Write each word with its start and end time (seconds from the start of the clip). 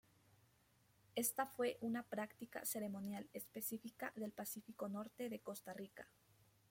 Esta 1.13 1.45
fue 1.45 1.77
una 1.79 2.01
práctica 2.01 2.65
ceremonial 2.65 3.29
específica 3.33 4.11
del 4.15 4.31
Pacífico 4.31 4.89
norte 4.89 5.29
de 5.29 5.41
Costa 5.41 5.73
Rica. 5.75 6.09